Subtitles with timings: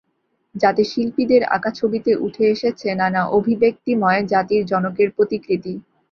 [0.55, 5.73] যাতে শিল্পীদের আঁকা ছবিতে উঠে এসেছে নানা অভিব্যক্তিময় জাতির জনকের প্রতিকৃতি।